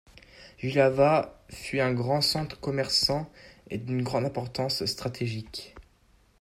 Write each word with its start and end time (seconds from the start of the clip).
Jihlava 0.57 1.39
fut 1.51 1.79
un 1.79 1.93
grand 1.93 2.21
centre 2.21 2.59
commerçant 2.59 3.29
et 3.69 3.77
d'une 3.77 4.01
grande 4.01 4.25
importance 4.25 4.83
stratégique. 4.87 5.75